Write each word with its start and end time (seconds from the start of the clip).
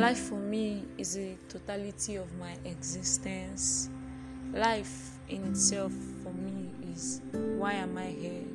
Life 0.00 0.30
for 0.30 0.38
me 0.38 0.82
is 0.96 1.16
the 1.16 1.36
totality 1.50 2.16
of 2.16 2.34
my 2.38 2.56
existence. 2.64 3.90
Life 4.50 5.18
in 5.28 5.44
itself 5.44 5.92
for 6.22 6.32
me 6.32 6.70
is 6.90 7.20
why 7.32 7.74
am 7.74 7.98
I 7.98 8.06
here? 8.06 8.46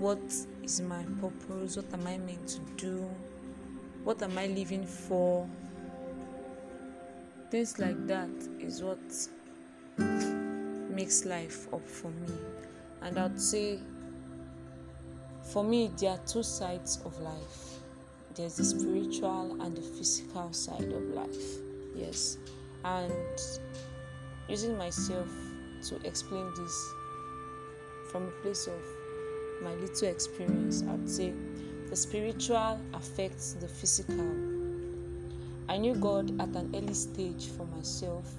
What 0.00 0.18
is 0.64 0.80
my 0.80 1.04
purpose? 1.20 1.76
What 1.76 1.94
am 1.94 2.04
I 2.08 2.18
meant 2.18 2.48
to 2.48 2.60
do? 2.76 3.08
What 4.02 4.20
am 4.24 4.36
I 4.36 4.48
living 4.48 4.84
for? 4.84 5.48
Things 7.52 7.78
like 7.78 8.08
that 8.08 8.34
is 8.58 8.82
what 8.82 8.98
makes 10.90 11.24
life 11.24 11.72
up 11.72 11.86
for 11.86 12.08
me. 12.08 12.34
And 13.00 13.16
I'd 13.16 13.40
say 13.40 13.78
for 15.52 15.62
me, 15.62 15.92
there 15.96 16.10
are 16.10 16.20
two 16.26 16.42
sides 16.42 16.98
of 17.04 17.16
life 17.20 17.83
there's 18.34 18.56
the 18.56 18.64
spiritual 18.64 19.56
and 19.62 19.76
the 19.76 19.82
physical 19.82 20.52
side 20.52 20.92
of 20.92 21.02
life. 21.14 21.58
Yes. 21.94 22.38
And 22.84 23.12
using 24.48 24.76
myself 24.76 25.28
to 25.88 25.96
explain 26.06 26.50
this 26.56 26.94
from 28.10 28.24
a 28.24 28.30
place 28.42 28.66
of 28.66 29.62
my 29.62 29.74
little 29.74 30.08
experience, 30.08 30.82
I'd 30.82 31.08
say 31.08 31.32
the 31.88 31.96
spiritual 31.96 32.80
affects 32.92 33.54
the 33.54 33.68
physical. 33.68 34.28
I 35.68 35.76
knew 35.76 35.94
God 35.94 36.30
at 36.40 36.48
an 36.48 36.74
early 36.74 36.94
stage 36.94 37.46
for 37.56 37.66
myself. 37.66 38.34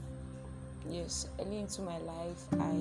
Yes, 0.90 1.28
early 1.40 1.60
into 1.60 1.82
my 1.82 1.98
life, 2.00 2.44
I 2.54 2.74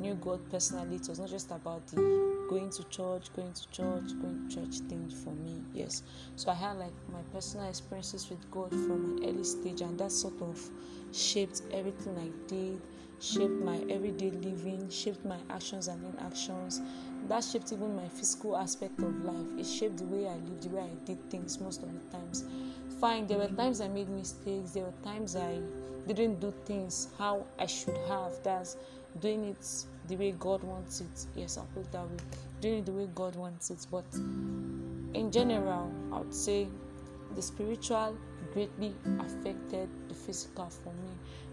knew 0.00 0.14
God 0.14 0.40
personally. 0.50 0.96
It 0.96 1.08
was 1.08 1.18
not 1.18 1.28
just 1.28 1.50
about 1.50 1.86
the 1.88 2.39
going 2.50 2.68
to 2.68 2.82
church, 2.88 3.32
going 3.36 3.52
to 3.52 3.70
church, 3.70 4.10
going 4.20 4.48
to 4.48 4.56
church 4.56 4.80
thing 4.88 5.08
for 5.08 5.30
me. 5.30 5.62
Yes. 5.72 6.02
So 6.34 6.50
I 6.50 6.54
had 6.54 6.78
like 6.78 6.92
my 7.12 7.22
personal 7.32 7.68
experiences 7.68 8.28
with 8.28 8.50
God 8.50 8.70
from 8.70 9.18
an 9.18 9.24
early 9.24 9.44
stage, 9.44 9.82
and 9.82 9.96
that 10.00 10.10
sort 10.10 10.42
of 10.42 10.60
shaped 11.12 11.62
everything 11.72 12.18
I 12.18 12.48
did, 12.48 12.82
shaped 13.20 13.62
my 13.62 13.76
everyday 13.88 14.32
living, 14.32 14.90
shaped 14.90 15.24
my 15.24 15.38
actions 15.48 15.86
and 15.86 16.04
inactions. 16.12 16.80
That 17.28 17.44
shaped 17.44 17.72
even 17.72 17.94
my 17.94 18.08
physical 18.08 18.56
aspect 18.56 18.98
of 18.98 19.24
life. 19.24 19.46
It 19.56 19.66
shaped 19.66 19.98
the 19.98 20.06
way 20.06 20.26
I 20.26 20.34
lived, 20.34 20.64
the 20.64 20.70
way 20.70 20.82
I 20.82 21.04
did 21.04 21.30
things 21.30 21.60
most 21.60 21.84
of 21.84 21.92
the 21.92 22.18
times. 22.18 22.46
Fine, 23.00 23.28
there 23.28 23.38
were 23.38 23.48
times 23.48 23.80
I 23.80 23.88
made 23.88 24.10
mistakes, 24.10 24.72
there 24.72 24.84
were 24.84 24.92
times 25.02 25.34
I 25.34 25.58
didn't 26.06 26.38
do 26.38 26.52
things 26.66 27.08
how 27.16 27.46
I 27.58 27.64
should 27.64 27.96
have. 28.08 28.32
That's 28.42 28.76
doing 29.20 29.44
it 29.44 29.84
the 30.06 30.16
way 30.16 30.32
God 30.32 30.62
wants 30.62 31.00
it. 31.00 31.26
Yes, 31.34 31.56
I'll 31.56 31.66
put 31.74 31.84
it 31.84 31.92
that 31.92 32.02
way. 32.02 32.16
Doing 32.60 32.78
it 32.80 32.86
the 32.86 32.92
way 32.92 33.08
God 33.14 33.36
wants 33.36 33.70
it. 33.70 33.86
But 33.90 34.04
in 34.14 35.30
general, 35.32 35.90
I 36.12 36.18
would 36.18 36.34
say 36.34 36.68
the 37.34 37.40
spiritual 37.40 38.16
greatly 38.52 38.94
affected 39.18 39.88
the 40.08 40.14
physical 40.14 40.66
for 40.66 40.92
me. 40.92 41.10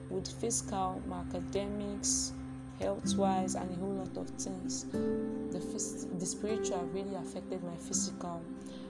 With 0.10 0.28
physical, 0.28 1.02
my 1.08 1.22
academics, 1.22 2.34
health 2.82 3.16
wise, 3.16 3.56
and 3.56 3.72
a 3.72 3.76
whole 3.80 3.94
lot 3.94 4.18
of 4.18 4.30
things, 4.32 4.84
the, 4.86 5.60
phys- 5.60 6.20
the 6.20 6.26
spiritual 6.26 6.84
really 6.94 7.16
affected 7.16 7.64
my 7.64 7.76
physical. 7.78 8.42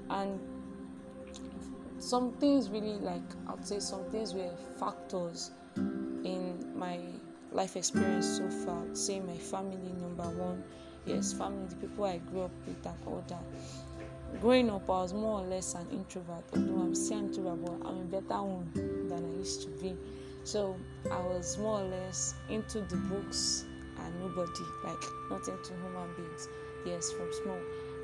And 0.09 0.39
some 1.99 2.31
things 2.33 2.69
really, 2.69 2.97
like, 2.99 3.21
I 3.47 3.53
would 3.53 3.65
say, 3.65 3.79
some 3.79 4.03
things 4.05 4.33
were 4.33 4.51
factors 4.79 5.51
in 5.75 6.73
my 6.75 6.99
life 7.51 7.75
experience 7.75 8.37
so 8.37 8.49
far. 8.49 8.83
Say 8.93 9.19
my 9.19 9.37
family 9.37 9.93
number 9.99 10.23
one. 10.23 10.63
Yes, 11.05 11.33
family, 11.33 11.67
the 11.69 11.75
people 11.75 12.05
I 12.05 12.17
grew 12.17 12.43
up 12.43 12.51
with 12.67 12.85
and 12.85 12.95
all 13.05 13.23
that. 13.27 14.41
Growing 14.41 14.69
up, 14.69 14.89
I 14.89 15.01
was 15.01 15.13
more 15.13 15.39
or 15.39 15.47
less 15.47 15.73
an 15.73 15.87
introvert, 15.91 16.43
although 16.53 16.81
I'm 16.81 16.93
still 16.93 17.19
introvert, 17.19 17.63
but 17.63 17.87
I'm 17.87 18.01
a 18.01 18.21
better 18.21 18.41
one 18.41 18.69
than 18.73 19.23
I 19.25 19.37
used 19.37 19.63
to 19.63 19.69
be. 19.81 19.95
So 20.43 20.75
I 21.09 21.19
was 21.19 21.57
more 21.57 21.81
or 21.81 21.87
less 21.87 22.33
into 22.49 22.81
the 22.81 22.97
books 22.97 23.65
and 23.99 24.19
nobody, 24.19 24.63
like 24.83 25.03
not 25.29 25.47
into 25.47 25.73
human 25.73 26.13
beings. 26.17 26.47
Yes, 26.85 27.11
from 27.11 27.29
small. 27.41 27.59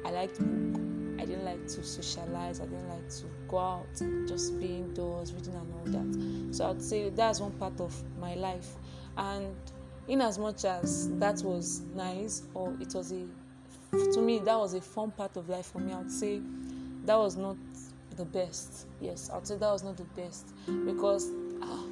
I 0.06 0.12
liked 0.12 0.40
book. 0.40 0.93
I 1.24 1.26
didn't 1.26 1.46
like 1.46 1.66
to 1.68 1.84
socialize. 1.84 2.60
I 2.60 2.66
didn't 2.66 2.90
like 2.90 3.08
to 3.10 3.24
go 3.48 3.58
out, 3.58 4.02
just 4.28 4.60
be 4.60 4.66
indoors, 4.66 5.34
reading 5.34 5.56
and 5.56 5.74
all 5.74 5.86
that. 5.86 6.54
So 6.54 6.70
I'd 6.70 6.82
say 6.82 7.10
that's 7.10 7.40
one 7.40 7.52
part 7.54 7.80
of 7.80 7.96
my 8.20 8.36
life 8.36 8.76
and 9.18 9.56
in 10.08 10.22
as 10.22 10.38
much 10.38 10.66
as 10.66 11.10
that 11.20 11.42
was 11.44 11.82
nice 11.96 12.44
or 12.54 12.76
it 12.82 12.94
was 12.94 13.12
a 13.12 13.26
to 14.14 14.22
me 14.22 14.40
that 14.40 14.58
was 14.58 14.74
a 14.74 14.82
fun 14.82 15.12
part 15.12 15.38
of 15.38 15.48
life 15.50 15.68
for 15.68 15.80
me 15.80 15.94
i 15.94 15.98
would 15.98 16.12
say 16.12 16.42
that 17.06 17.16
was 17.16 17.38
not 17.38 17.56
the 18.18 18.26
best 18.26 18.88
yes 19.00 19.30
i 19.32 19.36
would 19.36 19.48
say 19.48 19.56
that 19.56 19.72
was 19.72 19.84
not 19.84 19.96
the 19.96 20.04
best 20.04 20.54
because 20.86 21.30
ah, 21.62 21.86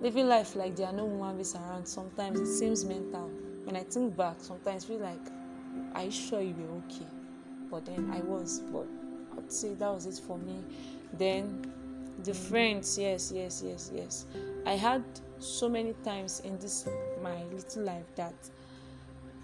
living 0.00 0.26
life 0.26 0.56
like 0.56 0.74
there 0.74 0.86
are 0.86 0.92
no 0.92 1.06
human 1.06 1.34
beings 1.34 1.54
around 1.54 1.86
sometimes 1.86 2.40
it 2.40 2.46
seems 2.46 2.84
mental 2.84 3.30
when 3.64 3.76
i 3.76 3.82
think 3.82 4.16
back 4.16 4.36
sometimes 4.38 4.84
I 4.84 4.88
feel 4.88 4.98
like 4.98 5.26
are 5.94 6.04
you 6.04 6.10
sure 6.10 6.40
you 6.40 6.54
were 6.54 6.78
okay 6.78 7.06
then 7.84 8.10
i 8.14 8.20
was 8.20 8.60
but 8.72 8.86
i'd 9.38 9.52
say 9.52 9.74
that 9.74 9.92
was 9.92 10.06
it 10.06 10.20
for 10.26 10.38
me. 10.38 10.58
Then 11.12 11.72
the 12.24 12.32
mm. 12.32 12.36
friends 12.36 12.98
yes 12.98 13.32
yes 13.34 13.62
yes 13.64 13.90
yes. 13.94 14.26
I 14.66 14.72
had 14.72 15.04
so 15.38 15.68
many 15.68 15.94
times 16.04 16.40
in 16.40 16.58
this 16.58 16.88
my 17.22 17.42
little 17.44 17.82
life 17.82 18.06
that 18.16 18.34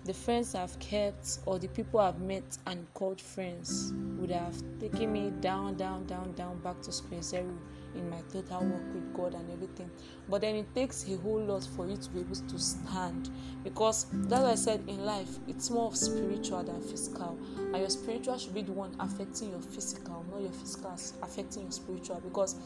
the 0.05 0.13
friends 0.13 0.55
I've 0.55 0.77
kept 0.81 1.39
or 1.47 1.59
the 1.59 1.69
people 1.69 2.01
I've 2.01 2.21
met 2.21 2.59
and 2.67 2.93
called 2.93 3.21
friends 3.21 3.93
would 4.19 4.31
have 4.31 4.55
taken 4.81 5.13
me 5.13 5.31
down, 5.41 5.77
down, 5.77 6.07
down, 6.07 6.33
down 6.33 6.59
back 6.59 6.81
to 6.83 6.93
square 6.93 7.23
zero 7.23 7.57
in 7.95 8.09
my 8.11 8.21
total 8.33 8.65
work 8.65 8.83
with 8.95 9.15
God 9.15 9.35
and 9.35 9.51
everything. 9.53 9.91
But 10.29 10.41
then 10.41 10.57
it 10.57 10.75
takes 10.75 11.09
a 11.09 11.17
whole 11.19 11.41
lot 11.41 11.63
for 11.77 11.87
you 11.87 11.97
to 11.97 12.11
be 12.11 12.21
able 12.21 12.35
to 12.35 12.59
stand 12.59 13.31
because 13.63 14.07
that's 14.13 14.43
I 14.45 14.55
said 14.57 14.83
in 14.89 15.05
life 15.05 15.39
it's 15.47 15.71
more 15.71 15.87
of 15.87 15.97
spiritual 15.97 16.65
than 16.65 16.81
physical, 16.81 17.39
and 17.57 17.77
your 17.77 17.91
spiritual 17.91 18.39
should 18.39 18.55
be 18.55 18.63
the 18.63 18.73
one 18.73 18.97
affecting 18.99 19.51
your 19.51 19.61
physical, 19.63 20.25
not 20.31 20.41
your 20.41 20.53
physical 20.53 20.97
affecting 21.23 21.63
your 21.63 21.73
spiritual 21.73 22.21
because 22.21 22.57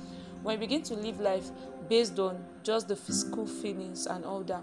when 0.43 0.55
you 0.55 0.61
begin 0.61 0.83
to 0.85 0.95
live 0.95 1.21
life 1.21 1.51
based 1.89 2.19
on 2.19 2.43
just 2.63 2.89
the 2.89 2.97
physical 2.97 3.47
feelings 3.47 4.07
and 4.07 4.25
all 4.25 4.43
that, 4.45 4.63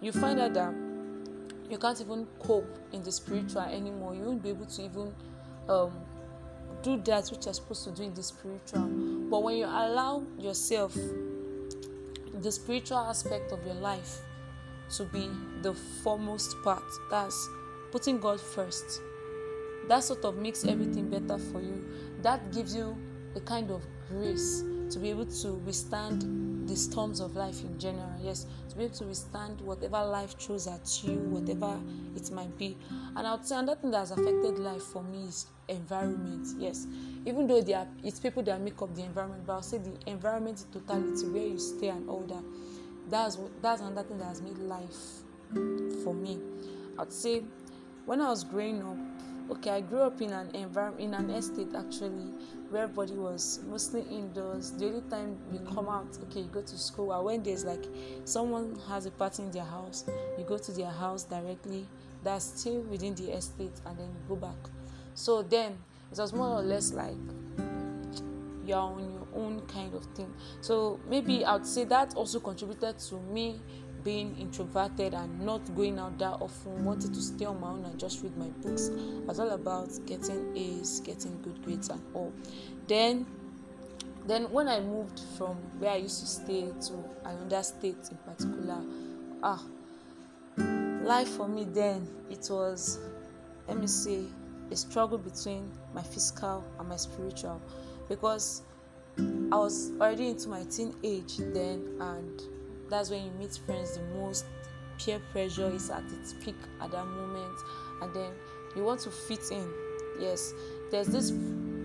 you 0.00 0.12
find 0.12 0.38
out 0.38 0.54
that 0.54 0.74
you 1.70 1.78
can't 1.78 2.00
even 2.00 2.26
cope 2.38 2.78
in 2.92 3.02
the 3.02 3.12
spiritual 3.12 3.62
anymore. 3.62 4.14
You 4.14 4.22
won't 4.22 4.42
be 4.42 4.50
able 4.50 4.66
to 4.66 4.82
even 4.82 5.14
um, 5.68 5.92
do 6.82 7.00
that 7.04 7.28
which 7.30 7.46
you're 7.46 7.54
supposed 7.54 7.84
to 7.84 7.90
do 7.90 8.02
in 8.02 8.14
the 8.14 8.22
spiritual. 8.22 8.86
But 9.30 9.42
when 9.42 9.56
you 9.56 9.64
allow 9.64 10.22
yourself 10.38 10.94
the 12.40 12.52
spiritual 12.52 12.98
aspect 12.98 13.52
of 13.52 13.64
your 13.64 13.74
life 13.74 14.18
to 14.96 15.04
be 15.04 15.30
the 15.62 15.72
foremost 15.74 16.54
part, 16.62 16.82
that's 17.10 17.48
putting 17.90 18.18
God 18.18 18.40
first. 18.40 19.00
That 19.88 20.02
sort 20.02 20.24
of 20.24 20.36
makes 20.36 20.64
everything 20.64 21.08
better 21.08 21.38
for 21.38 21.60
you. 21.60 21.84
That 22.22 22.52
gives 22.52 22.74
you 22.74 22.96
a 23.34 23.40
kind 23.40 23.70
of 23.70 23.82
grace 24.08 24.62
to 24.94 25.00
be 25.00 25.10
able 25.10 25.26
to 25.26 25.54
withstand 25.66 26.68
the 26.68 26.76
storms 26.76 27.18
of 27.18 27.34
life 27.34 27.62
in 27.62 27.78
general. 27.80 28.08
Yes, 28.22 28.46
to 28.70 28.76
be 28.76 28.84
able 28.84 28.94
to 28.94 29.04
withstand 29.06 29.60
whatever 29.60 30.04
life 30.04 30.38
throws 30.38 30.68
at 30.68 31.02
you, 31.02 31.18
whatever 31.30 31.80
it 32.14 32.30
might 32.30 32.56
be. 32.56 32.76
And 33.16 33.26
I 33.26 33.34
would 33.34 33.44
say 33.44 33.56
another 33.56 33.80
thing 33.80 33.90
that 33.90 33.98
has 33.98 34.12
affected 34.12 34.60
life 34.60 34.82
for 34.82 35.02
me 35.02 35.24
is 35.24 35.46
environment. 35.68 36.46
Yes, 36.58 36.86
even 37.26 37.48
though 37.48 37.60
are, 37.74 37.88
it's 38.04 38.20
people 38.20 38.44
that 38.44 38.60
make 38.60 38.80
up 38.80 38.94
the 38.94 39.02
environment, 39.02 39.42
but 39.44 39.54
I'll 39.54 39.62
say 39.62 39.78
the 39.78 39.92
environment 40.08 40.64
in 40.64 40.80
totality, 40.80 41.26
where 41.26 41.46
you 41.48 41.58
stay 41.58 41.88
and 41.88 42.08
all 42.08 42.22
that. 42.28 42.44
That's 43.10 43.36
that's 43.60 43.80
another 43.80 44.06
thing 44.06 44.18
that 44.18 44.26
has 44.26 44.40
made 44.40 44.58
life 44.58 45.24
for 46.04 46.14
me. 46.14 46.38
I'd 47.00 47.12
say 47.12 47.42
when 48.06 48.20
I 48.20 48.28
was 48.28 48.44
growing 48.44 48.80
up, 48.80 48.96
okay 49.50 49.70
i 49.70 49.80
grew 49.80 50.00
up 50.00 50.20
in 50.20 50.32
an 50.32 50.50
environment 50.54 51.00
in 51.00 51.14
an 51.14 51.30
estate 51.30 51.68
actually 51.76 52.32
where 52.70 52.84
everybody 52.84 53.12
was 53.12 53.60
mostly 53.68 54.00
indoors. 54.10 54.72
The 54.72 54.86
only 54.86 55.02
time 55.02 55.38
you 55.52 55.60
mm-hmm. 55.60 55.74
come 55.74 55.88
out 55.88 56.08
okay 56.24 56.40
you 56.40 56.48
go 56.48 56.62
to 56.62 56.78
school 56.78 57.12
or 57.12 57.22
when 57.22 57.42
there's 57.42 57.64
like 57.64 57.84
someone 58.24 58.76
has 58.88 59.06
a 59.06 59.10
party 59.10 59.44
in 59.44 59.50
their 59.52 59.64
house 59.64 60.04
you 60.36 60.44
go 60.44 60.58
to 60.58 60.72
their 60.72 60.90
house 60.90 61.22
directly 61.22 61.86
that's 62.24 62.60
still 62.60 62.80
within 62.82 63.14
the 63.14 63.30
estate 63.32 63.80
and 63.86 63.98
then 63.98 64.06
you 64.06 64.28
go 64.28 64.36
back. 64.36 64.56
So 65.14 65.42
then 65.42 65.76
it 66.10 66.18
was 66.18 66.32
more 66.32 66.48
or 66.58 66.62
less 66.62 66.92
like 66.92 67.14
you're 68.66 68.78
on 68.78 69.12
your 69.12 69.28
own 69.34 69.60
kind 69.66 69.94
of 69.94 70.04
thing. 70.16 70.32
So 70.60 70.98
maybe 71.08 71.44
i'd 71.44 71.66
say 71.66 71.84
that 71.84 72.14
also 72.14 72.40
contributed 72.40 72.98
to 72.98 73.16
me 73.16 73.60
being 74.04 74.36
introverted 74.38 75.14
and 75.14 75.40
not 75.40 75.60
going 75.74 75.98
out 75.98 76.18
that 76.18 76.34
often, 76.40 76.84
wanted 76.84 77.14
to 77.14 77.20
stay 77.20 77.44
on 77.46 77.60
my 77.60 77.68
own 77.68 77.84
and 77.84 77.98
just 77.98 78.22
read 78.22 78.36
my 78.36 78.48
books. 78.62 78.90
I 78.90 79.26
was 79.26 79.40
all 79.40 79.50
about 79.50 79.88
getting 80.06 80.56
A's, 80.56 81.00
getting 81.00 81.40
good 81.42 81.62
grades 81.64 81.88
and 81.88 82.02
all. 82.14 82.32
Then 82.86 83.26
then 84.26 84.44
when 84.50 84.68
I 84.68 84.80
moved 84.80 85.20
from 85.36 85.56
where 85.78 85.90
I 85.92 85.96
used 85.96 86.20
to 86.20 86.26
stay 86.26 86.72
to 86.86 87.04
another 87.24 87.62
state 87.62 88.08
in 88.10 88.16
particular, 88.18 88.80
ah 89.42 89.62
life 91.02 91.28
for 91.28 91.46
me 91.48 91.64
then 91.64 92.08
it 92.30 92.46
was 92.50 92.98
let 93.68 93.78
me 93.78 93.86
say 93.86 94.22
a 94.70 94.76
struggle 94.76 95.18
between 95.18 95.70
my 95.92 96.02
physical 96.02 96.64
and 96.78 96.88
my 96.88 96.96
spiritual 96.96 97.60
because 98.08 98.62
I 99.18 99.56
was 99.56 99.92
already 100.00 100.28
into 100.30 100.48
my 100.48 100.64
teenage 100.64 101.36
then, 101.36 101.96
and 102.00 102.42
that's 102.90 103.10
when 103.10 103.24
you 103.24 103.30
meet 103.32 103.58
friends 103.66 103.96
the 103.96 104.02
most. 104.18 104.44
Peer 104.98 105.20
pressure 105.32 105.70
is 105.70 105.90
at 105.90 106.04
its 106.20 106.34
peak 106.34 106.54
at 106.80 106.92
that 106.92 107.04
moment, 107.04 107.58
and 108.00 108.14
then 108.14 108.30
you 108.76 108.84
want 108.84 109.00
to 109.00 109.10
fit 109.10 109.50
in. 109.50 109.68
Yes, 110.20 110.52
there's 110.90 111.08
this 111.08 111.32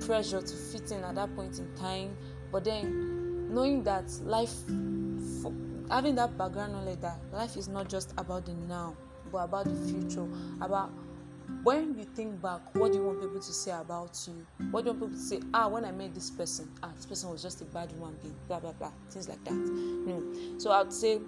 pressure 0.05 0.41
to 0.41 0.55
fit 0.55 0.91
in 0.91 1.03
at 1.03 1.15
that 1.15 1.35
point 1.35 1.57
in 1.57 1.67
time, 1.75 2.15
but 2.51 2.63
then 2.63 3.51
knowing 3.53 3.83
that 3.83 4.11
life, 4.23 4.53
having 5.89 6.15
that 6.15 6.37
background 6.37 6.73
knowledge 6.73 6.99
that 7.01 7.19
life 7.33 7.57
is 7.57 7.67
not 7.67 7.89
just 7.89 8.13
about 8.17 8.45
the 8.45 8.53
now, 8.53 8.95
but 9.31 9.39
about 9.39 9.65
the 9.65 9.91
future, 9.91 10.27
about 10.61 10.91
when 11.63 11.97
you 11.97 12.05
think 12.05 12.41
back, 12.41 12.61
what 12.75 12.91
do 12.91 12.99
you 12.99 13.03
want 13.05 13.21
people 13.21 13.39
to 13.39 13.53
say 13.53 13.71
about 13.71 14.17
you? 14.27 14.45
What 14.71 14.83
do 14.83 14.91
you 14.91 14.97
want 14.97 15.11
people 15.11 15.17
to 15.17 15.21
say? 15.21 15.39
Ah, 15.53 15.67
when 15.67 15.85
I 15.85 15.91
met 15.91 16.13
this 16.13 16.29
person, 16.29 16.69
ah, 16.83 16.91
this 16.95 17.05
person 17.05 17.29
was 17.29 17.41
just 17.41 17.61
a 17.61 17.65
bad 17.65 17.91
human 17.91 18.15
being, 18.21 18.35
blah 18.47 18.59
blah 18.59 18.71
blah, 18.73 18.91
things 19.09 19.27
like 19.27 19.43
that. 19.43 19.53
No. 19.53 20.23
So 20.57 20.71
I'd 20.71 20.93
say 20.93 21.19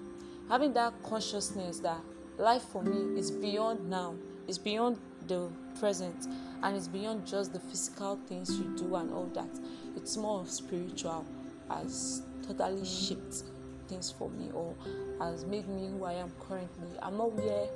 having 0.50 0.74
that 0.74 0.94
consciousness 1.04 1.80
that 1.80 2.00
life 2.38 2.64
for 2.64 2.82
me 2.82 3.20
is 3.20 3.32
beyond 3.32 3.90
now, 3.90 4.16
it's 4.48 4.58
beyond 4.58 4.98
the 5.28 5.50
present, 5.80 6.28
and 6.64 6.76
it's 6.76 6.88
beyond 6.88 7.26
just 7.26 7.54
the 7.54 7.60
physical 7.60 8.20
things 8.28 8.52
you 8.58 8.74
do 8.78 8.96
and 8.96 9.12
all 9.14 9.30
that. 9.34 9.50
It's 9.96 10.18
more 10.18 10.46
spiritual, 10.46 11.26
has 11.70 12.24
totally 12.48 12.86
shaped 12.86 13.44
things 13.88 14.12
for 14.12 14.30
me 14.30 14.50
or 14.54 14.74
has 15.20 15.46
made 15.46 15.68
me 15.68 15.90
who 15.90 16.06
I 16.06 16.14
am 16.14 16.32
currently. 16.40 16.88
I'm 17.02 17.18
not 17.18 17.34
where 17.34 17.68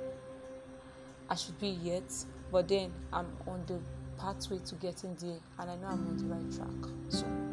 I 1.28 1.34
should 1.34 1.58
be 1.58 1.68
yet, 1.68 2.12
but 2.52 2.68
then 2.68 2.92
I'm 3.12 3.26
on 3.46 3.64
the 3.66 3.78
pathway 4.18 4.58
to 4.58 4.74
getting 4.76 5.14
there, 5.16 5.38
and 5.58 5.70
I 5.70 5.76
know 5.76 5.88
I'm 5.88 6.06
on 6.06 6.16
the 6.16 6.24
right 6.24 6.52
track. 6.54 7.45